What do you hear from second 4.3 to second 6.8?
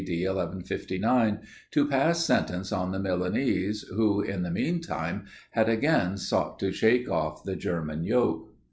the mean time, had again sought to